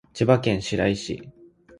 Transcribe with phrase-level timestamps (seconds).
[0.15, 1.31] 千葉県白井市